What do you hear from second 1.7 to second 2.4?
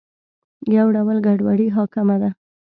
حاکمه ده.